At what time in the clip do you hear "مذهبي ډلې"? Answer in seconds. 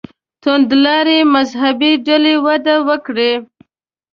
1.35-2.35